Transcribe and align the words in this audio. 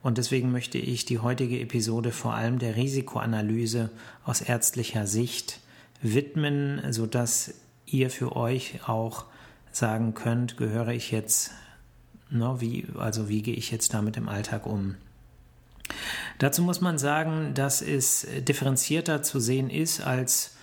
Und 0.02 0.16
deswegen 0.16 0.50
möchte 0.50 0.78
ich 0.78 1.04
die 1.04 1.18
heutige 1.18 1.60
Episode 1.60 2.10
vor 2.10 2.32
allem 2.32 2.58
der 2.58 2.76
Risikoanalyse 2.76 3.90
aus 4.24 4.40
ärztlicher 4.40 5.06
Sicht 5.06 5.60
widmen, 6.02 6.92
sodass 6.92 7.54
ihr 7.86 8.10
für 8.10 8.36
euch 8.36 8.80
auch 8.86 9.24
sagen 9.70 10.14
könnt, 10.14 10.56
gehöre 10.56 10.88
ich 10.88 11.10
jetzt, 11.10 11.52
ne, 12.30 12.56
wie, 12.58 12.86
also 12.98 13.28
wie 13.28 13.42
gehe 13.42 13.54
ich 13.54 13.70
jetzt 13.70 13.94
damit 13.94 14.16
im 14.16 14.28
Alltag 14.28 14.66
um. 14.66 14.96
Dazu 16.38 16.62
muss 16.62 16.80
man 16.80 16.98
sagen, 16.98 17.54
dass 17.54 17.82
es 17.82 18.26
differenzierter 18.40 19.22
zu 19.22 19.40
sehen 19.40 19.70
ist, 19.70 20.00
als, 20.00 20.56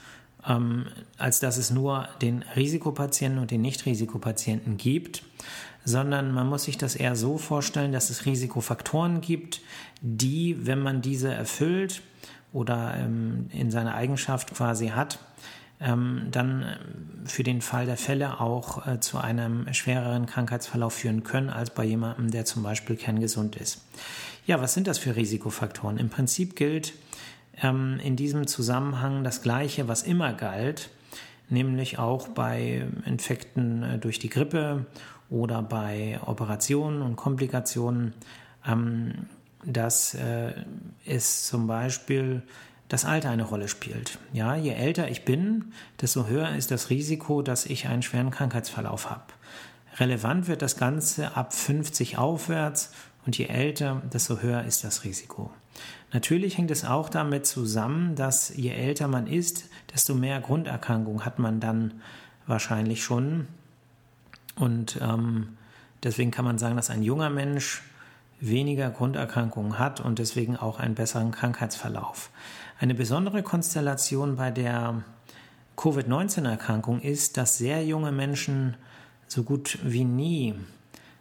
ähm, 0.46 0.88
als 1.18 1.40
dass 1.40 1.58
es 1.58 1.72
nur 1.72 2.08
den 2.22 2.44
Risikopatienten 2.56 3.40
und 3.40 3.52
den 3.52 3.62
Nicht-Risikopatienten 3.62 4.78
gibt, 4.78 5.24
sondern 5.86 6.34
man 6.34 6.48
muss 6.48 6.66
sich 6.66 6.78
das 6.78 6.96
eher 6.96 7.16
so 7.16 7.38
vorstellen, 7.38 7.92
dass 7.92 8.10
es 8.10 8.26
Risikofaktoren 8.26 9.22
gibt, 9.22 9.62
die, 10.02 10.66
wenn 10.66 10.80
man 10.80 11.02
diese 11.02 11.34
erfüllt 11.34 12.02
oder 12.54 12.96
ähm, 12.98 13.48
in 13.52 13.72
seiner 13.72 13.96
Eigenschaft 13.96 14.54
quasi 14.54 14.90
hat, 14.90 15.20
ähm, 15.80 16.28
dann 16.32 16.64
äh, 16.64 16.78
für 17.26 17.44
den 17.44 17.62
Fall 17.62 17.86
der 17.86 17.98
Fälle 17.98 18.40
auch 18.40 18.86
äh, 18.86 19.00
zu 19.00 19.18
einem 19.18 19.72
schwereren 19.74 20.26
Krankheitsverlauf 20.26 20.94
führen 20.94 21.24
können 21.24 21.50
als 21.50 21.70
bei 21.70 21.86
jemandem, 21.86 22.32
der 22.32 22.46
zum 22.46 22.64
Beispiel 22.64 22.96
kerngesund 22.96 23.56
ist. 23.56 23.82
Ja, 24.46 24.62
was 24.62 24.74
sind 24.74 24.88
das 24.88 24.98
für 24.98 25.16
Risikofaktoren? 25.16 25.98
Im 25.98 26.10
Prinzip 26.10 26.56
gilt 26.56 26.94
ähm, 27.62 28.00
in 28.04 28.16
diesem 28.16 28.48
Zusammenhang 28.48 29.24
das 29.24 29.42
Gleiche, 29.42 29.88
was 29.88 30.04
immer 30.04 30.34
galt, 30.34 30.90
nämlich 31.50 32.00
auch 32.00 32.28
bei 32.30 32.86
Infekten 33.06 33.84
äh, 33.84 33.98
durch 34.00 34.20
die 34.20 34.30
Grippe 34.30 34.86
oder 35.30 35.62
bei 35.62 36.20
Operationen 36.26 37.02
und 37.02 37.16
Komplikationen, 37.16 38.14
ähm, 38.68 39.28
dass 39.66 40.14
äh, 40.14 40.54
es 41.06 41.48
zum 41.48 41.68
Beispiel 41.68 42.44
das 42.88 43.06
Alter 43.06 43.30
eine 43.30 43.44
Rolle 43.44 43.68
spielt. 43.68 44.18
Ja, 44.34 44.56
je 44.56 44.72
älter 44.72 45.10
ich 45.10 45.24
bin, 45.24 45.74
desto 46.02 46.28
höher 46.28 46.56
ist 46.56 46.72
das 46.72 46.90
Risiko, 46.90 47.42
dass 47.42 47.66
ich 47.66 47.88
einen 47.88 48.02
schweren 48.02 48.32
Krankheitsverlauf 48.32 49.10
habe. 49.10 49.26
Relevant 49.98 50.48
wird 50.48 50.62
das 50.62 50.78
Ganze 50.78 51.36
ab 51.36 51.54
50 51.54 52.18
aufwärts 52.18 52.92
und 53.26 53.38
je 53.38 53.46
älter, 53.46 54.02
desto 54.12 54.40
höher 54.40 54.64
ist 54.64 54.84
das 54.84 55.04
Risiko. 55.04 55.52
Natürlich 56.12 56.58
hängt 56.58 56.72
es 56.72 56.84
auch 56.84 57.10
damit 57.10 57.46
zusammen, 57.46 58.16
dass 58.16 58.50
je 58.56 58.72
älter 58.72 59.08
man 59.08 59.28
ist, 59.28 59.70
desto 59.94 60.16
mehr 60.16 60.42
Grunderkrankungen 60.42 61.26
hat 61.26 61.38
man 61.38 61.60
dann 61.60 62.02
wahrscheinlich 62.48 63.04
schon. 63.04 63.48
Und 64.56 65.00
ähm, 65.02 65.58
deswegen 66.04 66.32
kann 66.32 66.46
man 66.46 66.58
sagen, 66.58 66.76
dass 66.76 66.90
ein 66.90 67.04
junger 67.04 67.30
Mensch 67.30 67.84
weniger 68.40 68.90
Grunderkrankungen 68.90 69.80
hat 69.80 70.00
und 70.00 70.20
deswegen 70.20 70.56
auch 70.56 70.80
einen 70.80 70.96
besseren 70.96 71.32
Krankheitsverlauf. 71.32 72.32
Eine 72.80 72.96
besondere 72.96 73.44
Konstellation 73.44 74.38
bei 74.38 74.52
der 74.52 75.04
Covid-19-Erkrankung 75.76 77.02
ist, 77.02 77.38
dass 77.38 77.58
sehr 77.58 77.86
junge 77.86 78.12
Menschen 78.12 78.78
so 79.28 79.44
gut 79.44 79.80
wie 79.84 80.04
nie 80.04 80.56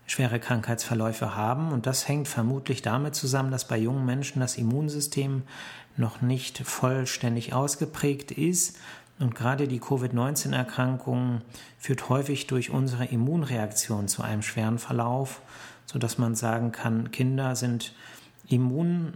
schwere 0.07 0.41
Krankheitsverläufe 0.41 1.37
haben. 1.37 1.73
Und 1.73 1.87
das 1.87 2.09
hängt 2.09 2.29
vermutlich 2.29 2.83
damit 2.83 3.15
zusammen, 3.15 3.51
dass 3.51 3.69
bei 3.69 3.77
jungen 3.77 4.05
Menschen 4.05 4.41
das 4.41 4.57
Immunsystem 4.57 5.43
noch 5.97 6.23
nicht 6.23 6.59
vollständig 6.59 7.53
ausgeprägt 7.53 8.31
ist. 8.31 8.79
Und 9.19 9.35
gerade 9.35 9.67
die 9.67 9.81
Covid-19-Erkrankung 9.81 11.43
führt 11.79 12.09
häufig 12.09 12.47
durch 12.47 12.71
unsere 12.71 13.05
Immunreaktion 13.07 14.07
zu 14.07 14.23
einem 14.23 14.43
schweren 14.43 14.79
Verlauf, 14.79 15.43
sodass 15.87 16.19
man 16.19 16.35
sagen 16.35 16.71
kann, 16.73 17.11
Kinder 17.11 17.57
sind 17.57 17.95
immun 18.49 19.15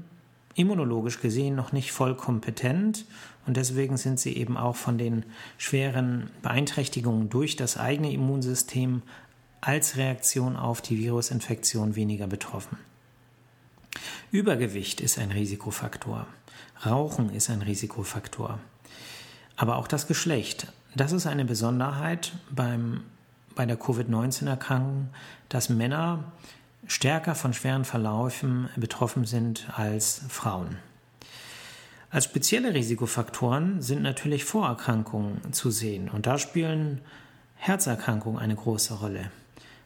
immunologisch 0.55 1.21
gesehen 1.21 1.55
noch 1.55 1.73
nicht 1.73 1.93
voll 1.93 2.15
kompetent 2.15 3.07
und 3.47 3.57
deswegen 3.57 3.97
sind 3.97 4.21
sie 4.21 4.37
eben 4.37 4.57
auch 4.57 4.77
von 4.77 4.99
den 4.99 5.25
schweren 5.57 6.31
Beeinträchtigungen 6.43 7.31
durch 7.31 7.57
das 7.57 7.79
eigene 7.79 8.13
Immunsystem 8.13 9.03
als 9.61 9.97
Reaktion 9.97 10.57
auf 10.57 10.83
die 10.83 10.99
Virusinfektion 10.99 11.97
weniger 11.97 12.27
betroffen. 12.27 12.77
Übergewicht 14.31 15.01
ist 15.01 15.19
ein 15.19 15.31
Risikofaktor. 15.31 16.27
Rauchen 16.85 17.31
ist 17.31 17.49
ein 17.49 17.63
Risikofaktor. 17.63 18.59
Aber 19.63 19.77
auch 19.77 19.87
das 19.87 20.09
Geschlecht. 20.09 20.67
Das 20.97 21.13
ist 21.13 21.29
eine 21.29 21.45
Besonderheit 21.45 22.33
beim, 22.51 23.05
bei 23.55 23.65
der 23.65 23.77
Covid-19-Erkrankung, 23.77 25.11
dass 25.49 25.69
Männer 25.69 26.33
stärker 26.89 27.37
von 27.37 27.53
schweren 27.55 27.85
Verläufen 27.85 28.71
betroffen 28.75 29.25
sind 29.25 29.69
als 29.77 30.23
Frauen. 30.29 30.79
Als 32.11 32.25
spezielle 32.25 32.75
Risikofaktoren 32.75 33.81
sind 33.83 34.03
natürlich 34.03 34.45
Vorerkrankungen 34.45 35.53
zu 35.53 35.71
sehen 35.71 36.09
und 36.09 36.27
da 36.27 36.39
spielen 36.39 37.01
Herzerkrankungen 37.55 38.41
eine 38.41 38.57
große 38.57 38.95
Rolle. 38.95 39.31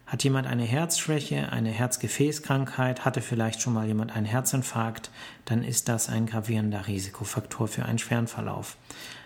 Hat 0.06 0.22
jemand 0.22 0.47
eine 0.47 0.62
Herzschwäche, 0.62 1.50
eine 1.50 1.71
Herzgefäßkrankheit, 1.71 3.05
hatte 3.05 3.21
vielleicht 3.21 3.61
schon 3.61 3.72
mal 3.72 3.87
jemand 3.87 4.15
einen 4.15 4.27
Herzinfarkt, 4.27 5.11
dann 5.47 5.65
ist 5.65 5.89
das 5.89 6.09
ein 6.09 6.27
gravierender 6.27 6.87
Risikofaktor 6.87 7.67
für 7.67 7.84
einen 7.84 7.99
schweren 7.99 8.28
Verlauf. 8.28 8.77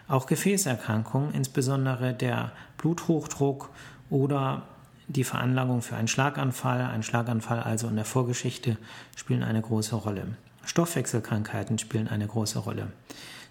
Auch 0.08 0.26
Gefäßerkrankungen, 0.26 1.34
insbesondere 1.34 2.14
der 2.14 2.52
Bluthochdruck 2.78 3.68
oder 4.08 4.62
die 5.06 5.24
Veranlagung 5.24 5.82
für 5.82 5.96
einen 5.96 6.08
Schlaganfall, 6.08 6.80
ein 6.80 7.02
Schlaganfall 7.02 7.60
also 7.60 7.88
in 7.88 7.96
der 7.96 8.04
Vorgeschichte, 8.06 8.78
spielen 9.16 9.42
eine 9.42 9.60
große 9.60 9.94
Rolle. 9.94 10.36
Stoffwechselkrankheiten 10.64 11.78
spielen 11.78 12.08
eine 12.08 12.26
große 12.26 12.58
Rolle. 12.58 12.92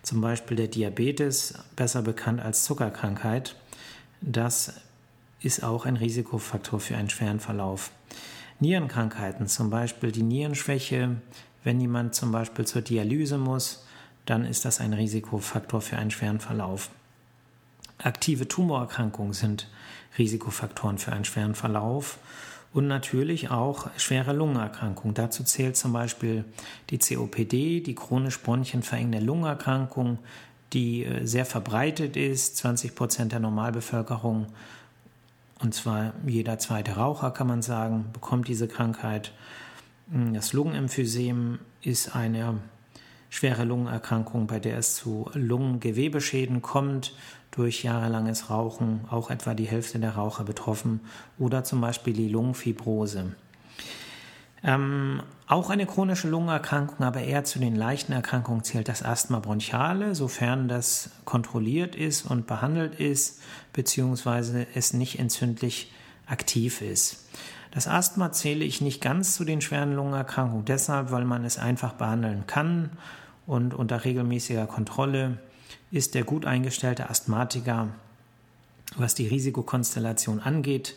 Zum 0.02 0.22
Beispiel 0.22 0.58
der 0.58 0.68
Diabetes, 0.68 1.54
besser 1.76 2.02
bekannt 2.02 2.42
als 2.42 2.64
Zuckerkrankheit. 2.64 3.56
Das 4.22 4.74
ist 5.42 5.64
auch 5.64 5.86
ein 5.86 5.96
Risikofaktor 5.96 6.80
für 6.80 6.98
einen 6.98 7.10
schweren 7.10 7.40
Verlauf. 7.40 7.92
Nierenkrankheiten, 8.60 9.48
zum 9.48 9.70
Beispiel 9.70 10.12
die 10.12 10.24
Nierenschwäche, 10.24 11.18
wenn 11.64 11.80
jemand 11.80 12.16
zum 12.16 12.32
Beispiel 12.32 12.66
zur 12.66 12.82
Dialyse 12.82 13.38
muss, 13.38 13.86
dann 14.26 14.46
ist 14.46 14.66
das 14.66 14.80
ein 14.80 14.94
Risikofaktor 14.94 15.82
für 15.82 15.98
einen 15.98 16.12
schweren 16.12 16.40
Verlauf. 16.40 16.90
Aktive 17.98 18.48
Tumorerkrankungen 18.48 19.34
sind 19.34 19.68
Risikofaktoren 20.18 20.98
für 20.98 21.12
einen 21.12 21.26
schweren 21.26 21.56
Verlauf 21.56 22.18
und 22.74 22.88
natürlich 22.88 23.50
auch 23.50 23.90
schwere 23.98 24.34
Lungenerkrankungen. 24.34 25.16
Dazu 25.16 25.44
zählt 25.44 25.76
zum 25.76 25.94
Beispiel 25.94 26.46
die 26.90 27.00
COPD, 27.00 27.82
die 27.82 27.96
chronisch 27.96 28.40
bronchienverengende 28.42 29.20
Lungenerkrankung, 29.20 30.20
die 30.74 31.04
äh, 31.04 31.26
sehr 31.26 31.46
verbreitet 31.46 32.16
ist. 32.16 32.58
20 32.58 32.96
Prozent 32.96 33.32
der 33.32 33.40
Normalbevölkerung, 33.40 34.48
und 35.62 35.74
zwar 35.74 36.14
jeder 36.26 36.58
zweite 36.58 36.94
Raucher, 36.94 37.32
kann 37.32 37.48
man 37.48 37.62
sagen, 37.62 38.06
bekommt 38.14 38.48
diese 38.48 38.68
Krankheit. 38.68 39.34
Das 40.08 40.54
Lungenemphysem 40.54 41.60
ist 41.82 42.16
eine 42.16 42.60
schwere 43.30 43.64
Lungenerkrankung, 43.64 44.48
bei 44.48 44.60
der 44.60 44.78
es 44.78 44.96
zu 44.96 45.30
Lungengewebeschäden 45.34 46.62
kommt 46.62 47.14
durch 47.52 47.84
jahrelanges 47.84 48.50
Rauchen, 48.50 49.02
auch 49.10 49.30
etwa 49.30 49.54
die 49.54 49.68
Hälfte 49.68 50.00
der 50.00 50.16
Raucher 50.16 50.44
betroffen, 50.44 51.02
oder 51.38 51.64
zum 51.64 51.82
Beispiel 51.82 52.14
die 52.14 52.30
Lungenfibrose. 52.30 53.36
Ähm, 54.64 55.24
auch 55.48 55.70
eine 55.70 55.86
chronische 55.86 56.30
Lungenerkrankung, 56.30 57.06
aber 57.06 57.22
eher 57.22 57.44
zu 57.44 57.60
den 57.60 57.76
leichten 57.76 58.12
Erkrankungen 58.12 58.64
zählt 58.64 58.88
das 58.88 59.04
Asthma 59.04 59.40
bronchiale, 59.40 60.16
sofern 60.16 60.68
das 60.68 61.12
kontrolliert 61.26 61.96
ist 61.96 62.26
und 62.26 62.46
behandelt 62.46 63.00
ist, 63.00 63.42
beziehungsweise 63.74 64.68
es 64.76 64.94
nicht 64.94 65.18
entzündlich 65.18 65.92
aktiv 66.28 66.82
ist. 66.82 67.26
Das 67.72 67.88
Asthma 67.88 68.32
zähle 68.32 68.66
ich 68.66 68.82
nicht 68.82 69.02
ganz 69.02 69.36
zu 69.36 69.46
den 69.46 69.62
schweren 69.62 69.96
Lungenerkrankungen, 69.96 70.66
deshalb, 70.66 71.12
weil 71.12 71.26
man 71.26 71.46
es 71.46 71.58
einfach 71.58 71.94
behandeln 71.94 72.46
kann 72.48 72.92
und 73.48 73.74
unter 73.74 74.04
regelmäßiger 74.06 74.68
Kontrolle 74.68 75.38
ist 75.92 76.16
der 76.16 76.24
gut 76.24 76.46
eingestellte 76.46 77.10
Asthmatiker, 77.10 77.88
was 78.98 79.16
die 79.16 79.28
Risikokonstellation 79.28 80.40
angeht, 80.40 80.96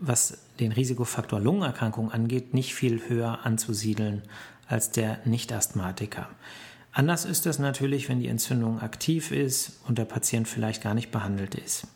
was 0.00 0.38
den 0.58 0.72
Risikofaktor 0.72 1.38
Lungenerkrankung 1.40 2.10
angeht, 2.10 2.54
nicht 2.54 2.74
viel 2.74 3.08
höher 3.08 3.40
anzusiedeln 3.44 4.22
als 4.66 4.90
der 4.90 5.18
Nicht-Asthmatiker. 5.24 6.28
Anders 6.92 7.24
ist 7.24 7.46
es 7.46 7.58
natürlich, 7.58 8.08
wenn 8.08 8.18
die 8.18 8.28
Entzündung 8.28 8.80
aktiv 8.80 9.30
ist 9.30 9.80
und 9.86 9.98
der 9.98 10.06
Patient 10.06 10.48
vielleicht 10.48 10.82
gar 10.82 10.94
nicht 10.94 11.10
behandelt 11.10 11.54
ist. 11.54 11.86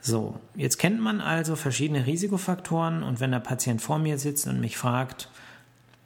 So, 0.00 0.38
jetzt 0.54 0.78
kennt 0.78 1.00
man 1.00 1.20
also 1.20 1.56
verschiedene 1.56 2.06
Risikofaktoren 2.06 3.02
und 3.02 3.20
wenn 3.20 3.32
der 3.32 3.40
Patient 3.40 3.82
vor 3.82 3.98
mir 3.98 4.18
sitzt 4.18 4.46
und 4.46 4.60
mich 4.60 4.76
fragt, 4.76 5.28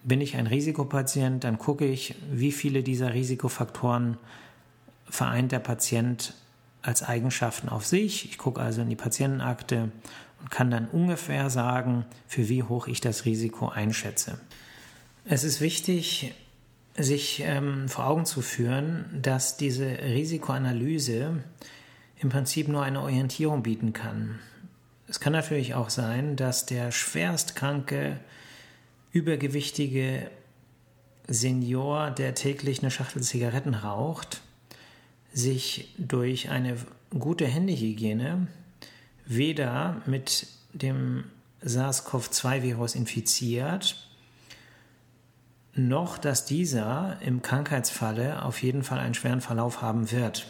bin 0.03 0.21
ich 0.21 0.37
ein 0.37 0.47
Risikopatient, 0.47 1.45
dann 1.45 1.59
gucke 1.59 1.85
ich, 1.85 2.17
wie 2.31 2.53
viele 2.53 2.83
dieser 2.83 3.15
Risikofaktoren 3.15 4.17
vereint 5.09 5.53
der 5.53 5.61
Patient 5.61 6.35
als 6.81 7.03
Eigenschaften 7.03 7.69
auf 7.69 7.87
sich. 7.87 8.25
Ich 8.25 8.39
gucke 8.39 8.61
also 8.61 8.83
in 8.83 8.89
die 8.89 8.97
Patientenakte 8.97 9.93
und 10.43 10.51
kann 10.51 10.71
dann 10.71 10.89
ungefähr 10.89 11.51
sagen, 11.51 12.05
für 12.27 12.49
wie 12.49 12.63
hoch 12.63 12.89
ich 12.89 13.01
das 13.01 13.25
Risiko 13.25 13.69
einschätze. 13.69 14.39
Es 15.25 15.45
ist 15.45 15.61
wichtig, 15.61 16.35
sich 16.97 17.43
ähm, 17.45 17.89
vor 17.89 18.07
Augen 18.07 18.27
zu 18.27 18.43
führen, 18.43 19.05
dass 19.23 19.57
diese 19.57 19.87
Risikoanalyse 19.87 21.43
im 22.19 22.29
Prinzip 22.29 22.69
nur 22.69 22.83
eine 22.83 23.01
Orientierung 23.01 23.63
bieten 23.63 23.93
kann. 23.93 24.41
Es 25.09 25.21
kann 25.21 25.33
natürlich 25.33 25.75
auch 25.75 25.91
sein, 25.91 26.37
dass 26.37 26.67
der 26.67 26.91
schwerstkranke, 26.91 28.19
übergewichtige 29.13 30.31
Senior, 31.29 32.11
der 32.11 32.35
täglich 32.35 32.81
eine 32.81 32.91
Schachtel 32.91 33.23
Zigaretten 33.23 33.75
raucht, 33.75 34.41
sich 35.33 35.95
durch 35.99 36.51
eine 36.51 36.77
gute 37.11 37.47
Händehygiene 37.47 38.49
weder 39.37 40.03
mit 40.07 40.47
dem 40.73 41.25
SARS-CoV-2-Virus 41.63 42.95
infiziert, 42.95 44.09
noch 45.75 46.19
dass 46.19 46.45
dieser 46.45 47.17
im 47.23 47.43
Krankheitsfalle 47.43 48.45
auf 48.45 48.63
jeden 48.63 48.83
Fall 48.83 48.99
einen 48.99 49.15
schweren 49.15 49.41
Verlauf 49.41 49.81
haben 49.81 50.11
wird. 50.11 50.47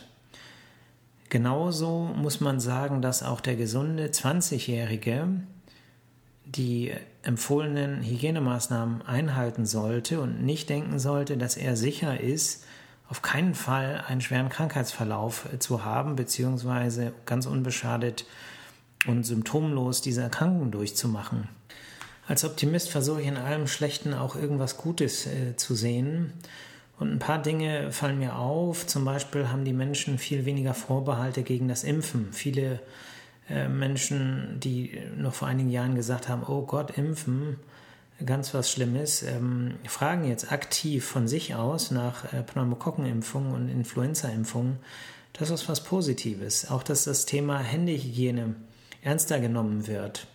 Genauso 1.29 2.12
muss 2.14 2.40
man 2.40 2.61
sagen, 2.61 3.00
dass 3.00 3.23
auch 3.23 3.40
der 3.40 3.56
gesunde 3.56 4.08
20-Jährige 4.08 5.29
die 6.44 6.93
empfohlenen 7.23 8.02
Hygienemaßnahmen 8.02 9.02
einhalten 9.02 9.64
sollte 9.64 10.20
und 10.20 10.43
nicht 10.43 10.69
denken 10.69 10.99
sollte, 10.99 11.37
dass 11.37 11.56
er 11.56 11.76
sicher 11.76 12.20
ist, 12.20 12.64
auf 13.08 13.23
keinen 13.23 13.55
Fall 13.55 14.05
einen 14.06 14.20
schweren 14.20 14.49
Krankheitsverlauf 14.49 15.46
zu 15.58 15.84
haben, 15.84 16.17
beziehungsweise 16.17 17.12
ganz 17.26 17.46
unbeschadet 17.46 18.26
und 19.06 19.25
symptomlos 19.25 20.00
diese 20.00 20.22
Erkrankung 20.22 20.70
durchzumachen. 20.70 21.49
Als 22.26 22.44
Optimist 22.44 22.88
versuche 22.88 23.22
ich 23.22 23.26
in 23.26 23.37
allem 23.37 23.66
Schlechten 23.66 24.14
auch 24.14 24.37
irgendwas 24.37 24.76
Gutes 24.76 25.26
äh, 25.26 25.56
zu 25.56 25.75
sehen 25.75 26.32
und 27.02 27.10
ein 27.10 27.19
paar 27.19 27.43
Dinge 27.43 27.90
fallen 27.90 28.20
mir 28.20 28.37
auf. 28.37 28.87
Zum 28.87 29.04
Beispiel 29.04 29.49
haben 29.49 29.64
die 29.64 29.72
Menschen 29.72 30.19
viel 30.19 30.44
weniger 30.44 30.72
Vorbehalte 30.72 31.43
gegen 31.43 31.66
das 31.66 31.82
Impfen. 31.82 32.28
Viele 32.32 32.78
äh, 33.50 33.69
Menschen, 33.69 34.60
die 34.60 35.00
noch 35.16 35.34
vor 35.34 35.48
einigen 35.48 35.70
Jahren 35.70 35.96
gesagt 35.96 36.28
haben, 36.28 36.44
oh 36.46 36.62
Gott, 36.62 36.96
impfen, 36.96 37.56
ganz 38.25 38.55
was 38.55 38.70
Schlimmes, 38.70 39.25
ähm, 39.25 39.75
fragen 39.88 40.28
jetzt 40.28 40.52
aktiv 40.52 41.05
von 41.05 41.26
sich 41.26 41.56
aus 41.56 41.90
nach 41.90 42.32
äh, 42.32 42.43
Pneumokokkenimpfung 42.44 43.52
und 43.52 43.69
Influenza-Impfung. 43.69 44.76
Das 45.32 45.50
ist 45.50 45.69
was 45.69 45.82
Positives. 45.82 46.70
Auch, 46.70 46.84
dass 46.84 47.02
das 47.02 47.26
Thema 47.26 47.58
Händehygiene 47.58 48.55
ernster 49.02 49.40
genommen 49.40 49.87
wird 49.87 50.26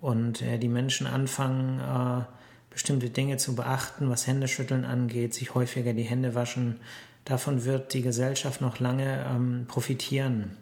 und 0.00 0.42
äh, 0.42 0.58
die 0.58 0.68
Menschen 0.68 1.06
anfangen, 1.06 1.80
äh, 1.80 2.24
bestimmte 2.70 3.10
Dinge 3.10 3.36
zu 3.36 3.54
beachten, 3.54 4.10
was 4.10 4.26
Händeschütteln 4.26 4.84
angeht, 4.84 5.34
sich 5.34 5.54
häufiger 5.54 5.92
die 5.92 6.02
Hände 6.02 6.34
waschen. 6.34 6.80
Davon 7.24 7.64
wird 7.64 7.94
die 7.94 8.02
Gesellschaft 8.02 8.60
noch 8.60 8.80
lange 8.80 9.24
ähm, 9.28 9.66
profitieren. 9.68 10.56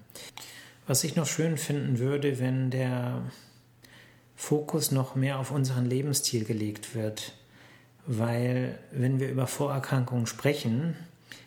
Was 0.87 1.04
ich 1.04 1.16
noch 1.16 1.26
schön 1.26 1.56
finden 1.56 1.99
würde, 1.99 2.38
wenn 2.38 2.70
der 2.70 3.22
Fokus 4.37 4.90
noch 4.90 5.14
mehr 5.14 5.38
auf 5.38 5.50
unseren 5.50 5.87
Lebensstil 5.87 6.44
gelegt 6.44 6.94
wird. 6.94 7.32
Weil 8.06 8.78
wenn 8.90 9.20
wir 9.20 9.31
über 9.31 9.46
Vorerkrankungen 9.46 10.26
sprechen, 10.26 10.96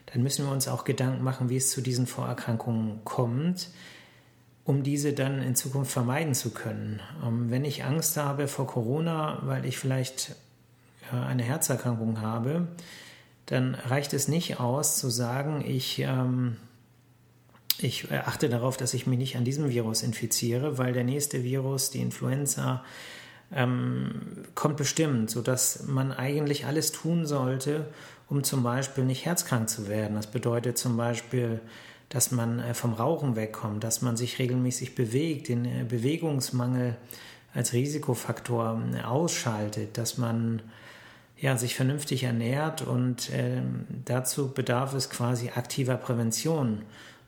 dann 0.07 0.23
müssen 0.23 0.45
wir 0.45 0.51
uns 0.51 0.67
auch 0.67 0.85
Gedanken 0.85 1.23
machen, 1.23 1.49
wie 1.49 1.57
es 1.57 1.71
zu 1.71 1.81
diesen 1.81 2.07
Vorerkrankungen 2.07 3.01
kommt, 3.03 3.69
um 4.65 4.81
diese 4.81 5.13
dann 5.13 5.41
in 5.41 5.55
Zukunft 5.55 5.91
vermeiden 5.91 6.33
zu 6.33 6.49
können. 6.49 6.99
Ähm, 7.23 7.51
wenn 7.51 7.63
ich 7.63 7.85
Angst 7.85 8.17
habe 8.17 8.47
vor 8.47 8.67
Corona, 8.67 9.39
weil 9.43 9.65
ich 9.65 9.77
vielleicht 9.77 10.35
äh, 11.13 11.15
eine 11.15 11.43
Herzerkrankung 11.43 12.21
habe, 12.21 12.67
dann 13.45 13.75
reicht 13.75 14.13
es 14.13 14.27
nicht 14.27 14.59
aus 14.59 14.97
zu 14.97 15.11
sagen, 15.11 15.63
ich, 15.65 15.99
ähm, 15.99 16.57
ich 17.77 18.11
achte 18.11 18.49
darauf, 18.49 18.75
dass 18.75 18.95
ich 18.95 19.05
mich 19.05 19.19
nicht 19.19 19.37
an 19.37 19.45
diesem 19.45 19.69
Virus 19.69 20.01
infiziere, 20.01 20.79
weil 20.79 20.93
der 20.93 21.03
nächste 21.03 21.43
Virus, 21.43 21.91
die 21.91 22.01
Influenza, 22.01 22.83
ähm, 23.53 24.45
kommt 24.55 24.77
bestimmt, 24.77 25.29
sodass 25.29 25.83
man 25.85 26.11
eigentlich 26.11 26.65
alles 26.65 26.91
tun 26.91 27.27
sollte, 27.27 27.85
um 28.27 28.43
zum 28.43 28.63
Beispiel 28.63 29.03
nicht 29.03 29.25
herzkrank 29.25 29.69
zu 29.69 29.87
werden. 29.87 30.15
Das 30.15 30.25
bedeutet 30.25 30.79
zum 30.79 30.97
Beispiel, 30.97 31.61
dass 32.09 32.31
man 32.31 32.59
äh, 32.59 32.73
vom 32.73 32.93
Rauchen 32.93 33.35
wegkommt, 33.35 33.83
dass 33.83 34.01
man 34.01 34.17
sich 34.17 34.39
regelmäßig 34.39 34.95
bewegt, 34.95 35.49
den 35.49 35.65
äh, 35.65 35.85
Bewegungsmangel 35.87 36.95
als 37.53 37.73
Risikofaktor 37.73 38.81
äh, 38.93 39.01
ausschaltet, 39.01 39.97
dass 39.97 40.17
man 40.17 40.61
ja, 41.37 41.57
sich 41.57 41.75
vernünftig 41.75 42.23
ernährt 42.23 42.81
und 42.81 43.29
äh, 43.31 43.61
dazu 44.05 44.53
bedarf 44.53 44.93
es 44.93 45.09
quasi 45.09 45.51
aktiver 45.53 45.97
Prävention. 45.97 46.83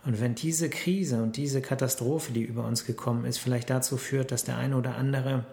Und 0.06 0.21
wenn 0.21 0.35
diese 0.35 0.69
Krise 0.69 1.21
und 1.21 1.35
diese 1.35 1.62
Katastrophe, 1.62 2.31
die 2.31 2.44
über 2.44 2.63
uns 2.63 2.85
gekommen 2.85 3.25
ist, 3.25 3.39
vielleicht 3.39 3.69
dazu 3.69 3.97
führt, 3.97 4.31
dass 4.31 4.45
der 4.45 4.57
eine 4.57 4.78
oder 4.78 4.95
andere 4.95 5.44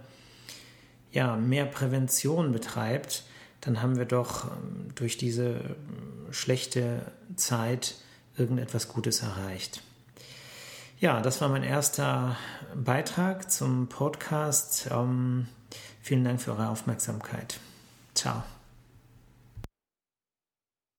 ja, 1.10 1.36
mehr 1.36 1.66
Prävention 1.66 2.52
betreibt, 2.52 3.24
dann 3.60 3.82
haben 3.82 3.96
wir 3.96 4.04
doch 4.04 4.44
ähm, 4.44 4.88
durch 4.94 5.16
diese 5.16 5.54
äh, 5.54 6.32
schlechte 6.32 7.02
Zeit 7.36 7.96
irgendetwas 8.36 8.88
Gutes 8.88 9.22
erreicht. 9.22 9.82
Ja, 11.00 11.20
das 11.20 11.40
war 11.40 11.48
mein 11.48 11.64
erster 11.64 12.36
Beitrag 12.74 13.50
zum 13.50 13.88
Podcast. 13.88 14.88
Ähm, 14.90 15.48
vielen 16.00 16.24
Dank 16.24 16.40
für 16.40 16.52
eure 16.52 16.68
Aufmerksamkeit. 16.68 17.58
Ciao. 18.14 18.42